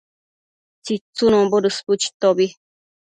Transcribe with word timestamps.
tsitsunombo 0.87 1.61
dësbu 1.67 1.99
chitobi 2.07 2.49